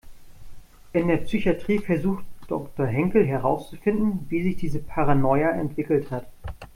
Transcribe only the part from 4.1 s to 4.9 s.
wie sich diese